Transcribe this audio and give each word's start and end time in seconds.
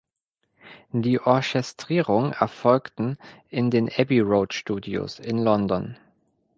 Die 0.93 1.19
Orchestrierungen 1.19 2.31
erfolgten 2.33 3.19
in 3.49 3.69
den 3.69 3.87
Abbey 3.87 4.19
Road 4.19 4.51
Studios 4.55 5.19
in 5.19 5.37
London. 5.43 5.95